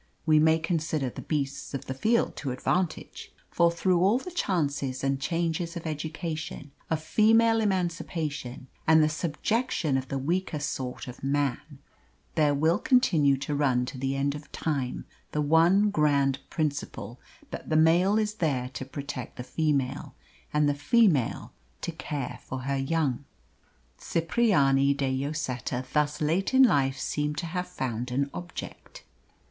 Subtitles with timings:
[0.25, 5.03] We may consider the beasts of the field to advantage, for through all the chances
[5.03, 11.23] and changes of education, of female emancipation, and the subjection of the weaker sort of
[11.23, 11.77] man,
[12.33, 17.19] there will continue to run to the end of time the one grand principle
[17.51, 20.15] that the male is there to protect the female
[20.51, 23.23] and the female to care for her young.
[23.99, 29.03] Cipriani de Lloseta thus late in life seemed to have found an object.